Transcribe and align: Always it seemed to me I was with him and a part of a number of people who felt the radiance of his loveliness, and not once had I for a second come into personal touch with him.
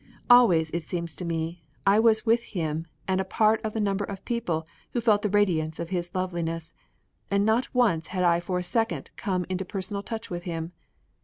Always 0.31 0.71
it 0.71 0.81
seemed 0.81 1.09
to 1.09 1.23
me 1.23 1.61
I 1.85 1.99
was 1.99 2.25
with 2.25 2.41
him 2.41 2.87
and 3.07 3.21
a 3.21 3.23
part 3.23 3.61
of 3.63 3.75
a 3.75 3.79
number 3.79 4.03
of 4.03 4.25
people 4.25 4.65
who 4.93 4.99
felt 4.99 5.21
the 5.21 5.29
radiance 5.29 5.79
of 5.79 5.91
his 5.91 6.09
loveliness, 6.15 6.73
and 7.29 7.45
not 7.45 7.71
once 7.75 8.07
had 8.07 8.23
I 8.23 8.39
for 8.39 8.57
a 8.57 8.63
second 8.63 9.11
come 9.15 9.45
into 9.47 9.63
personal 9.63 10.01
touch 10.01 10.31
with 10.31 10.41
him. 10.45 10.71